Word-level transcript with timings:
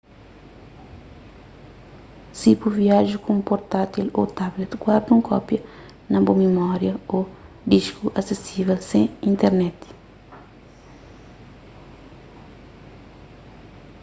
si 2.39 2.49
bu 2.59 2.67
viaja 2.81 3.15
ku 3.23 3.29
un 3.37 3.41
portátil 3.49 4.07
ô 4.19 4.21
tablet 4.39 4.71
guarda 4.83 5.09
un 5.17 5.23
kópia 5.31 5.61
na 6.11 6.17
bu 6.25 6.31
mimória 6.43 6.93
ô 7.17 7.19
disku 7.71 8.05
asesível 8.19 8.77
sen 8.89 9.03
internet 9.31 9.77